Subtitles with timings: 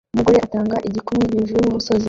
[0.13, 1.99] Umugore atanga igikumwe hejuru yumusozi